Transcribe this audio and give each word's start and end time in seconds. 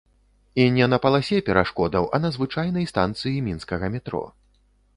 І 0.61 0.63
не 0.77 0.85
на 0.93 0.97
паласе 1.03 1.41
перашкодаў, 1.49 2.07
а 2.19 2.21
на 2.25 2.31
звычайнай 2.37 2.89
станцыі 2.93 3.45
мінскага 3.49 3.93
метро. 3.97 4.23